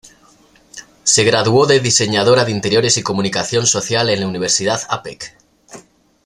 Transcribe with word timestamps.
Se 1.03 1.23
graduó 1.23 1.67
de 1.67 1.79
diseñadora 1.79 2.43
de 2.43 2.49
interiores 2.49 2.97
y 2.97 3.03
comunicación 3.03 3.67
social 3.67 4.09
en 4.09 4.21
la 4.21 4.27
Universidad 4.27 4.81
Apec. 4.89 5.37